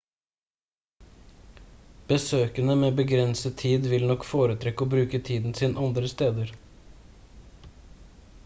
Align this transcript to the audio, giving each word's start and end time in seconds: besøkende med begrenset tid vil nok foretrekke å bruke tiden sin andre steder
besøkende 2.11 2.75
med 2.83 2.97
begrenset 3.01 3.59
tid 3.63 3.85
vil 3.93 4.05
nok 4.13 4.25
foretrekke 4.31 4.87
å 4.87 4.91
bruke 4.95 5.21
tiden 5.31 5.57
sin 5.61 5.77
andre 5.89 6.11
steder 6.15 6.55